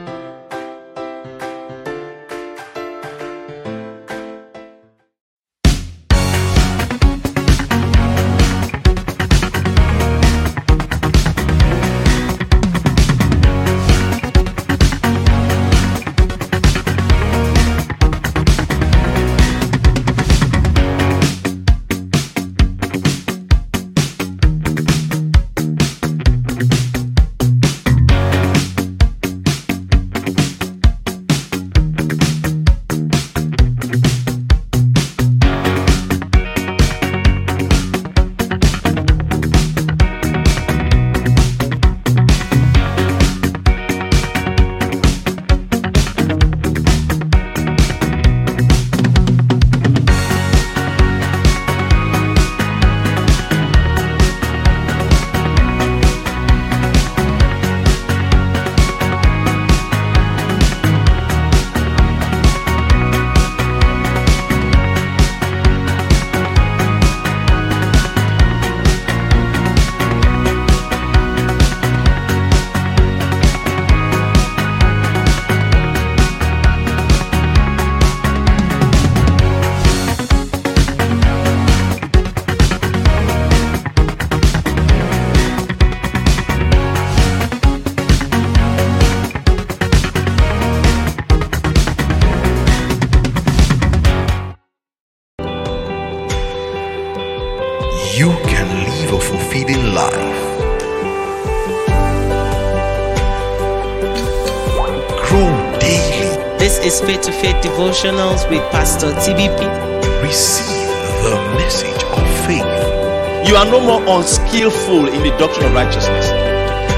[107.88, 110.22] Devotionals with Pastor TBP.
[110.22, 110.90] Receive
[111.24, 113.48] the message of faith.
[113.48, 116.26] You are no more unskillful in the doctrine of righteousness.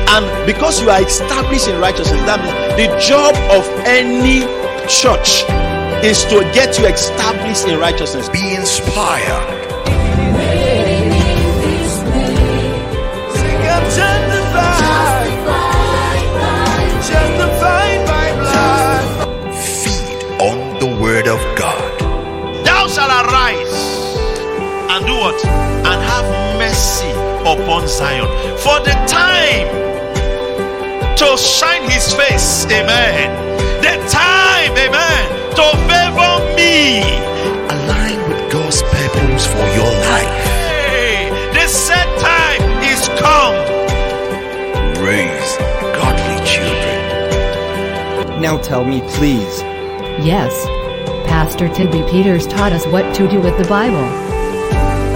[0.09, 4.41] And because you are established in righteousness, that means the job of any
[4.89, 5.45] church
[6.03, 8.27] is to get you established in righteousness.
[8.27, 9.58] Be inspired.
[22.97, 23.29] On the word of God.
[23.29, 23.99] Thou shalt arise
[24.89, 25.59] and do what?
[27.45, 28.27] upon Zion.
[28.57, 29.67] For the time
[31.15, 33.29] to shine his face, amen.
[33.81, 35.25] The time, amen,
[35.55, 37.01] to favor me.
[37.69, 40.45] Align with God's purpose for your life.
[40.89, 43.55] Hey, the set time is come.
[45.03, 45.57] Raise
[45.95, 48.41] godly children.
[48.41, 49.61] Now tell me, please.
[50.21, 50.78] Yes.
[51.39, 54.03] Pastor TB Peters taught us what to do with the Bible.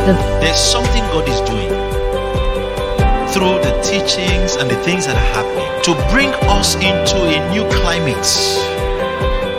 [0.07, 1.67] The There's something God is doing
[3.33, 7.67] through the teachings and the things that are happening to bring us into a new
[7.83, 8.15] climate.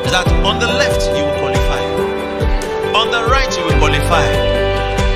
[0.08, 1.84] That on the left you will qualify,
[2.96, 4.24] on the right you will qualify.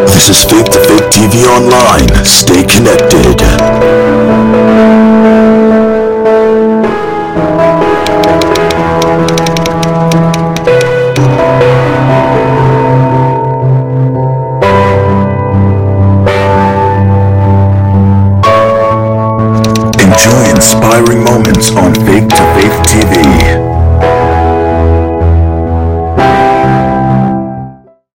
[0.01, 2.25] This is Faith to Faith TV Online.
[2.25, 3.43] Stay connected.